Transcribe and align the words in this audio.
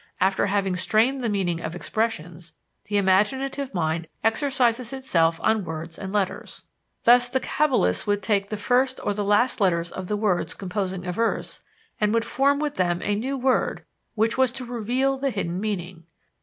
After 0.19 0.47
having 0.47 0.75
strained 0.77 1.21
the 1.21 1.29
meaning 1.29 1.61
of 1.61 1.75
expressions, 1.75 2.53
the 2.85 2.97
imaginative 2.97 3.71
mind 3.71 4.07
exercises 4.23 4.93
itself 4.93 5.39
on 5.43 5.63
words 5.63 5.99
and 5.99 6.11
letters. 6.11 6.65
Thus, 7.03 7.29
the 7.29 7.39
cabalists 7.39 8.07
would 8.07 8.23
take 8.23 8.49
the 8.49 8.57
first 8.57 8.99
or 9.03 9.13
the 9.13 9.23
last 9.23 9.61
letters 9.61 9.91
of 9.91 10.07
the 10.07 10.17
words 10.17 10.55
composing 10.55 11.05
a 11.05 11.11
verse, 11.11 11.61
and 11.99 12.15
would 12.15 12.25
form 12.25 12.57
with 12.57 12.77
them 12.77 12.99
a 13.03 13.13
new 13.13 13.37
word 13.37 13.85
which 14.15 14.39
was 14.39 14.51
to 14.53 14.65
reveal 14.65 15.17
the 15.19 15.29
hidden 15.29 15.59
meaning. 15.61 16.05